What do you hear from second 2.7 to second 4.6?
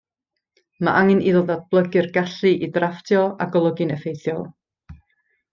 ddrafftio a golygu'n effeithiol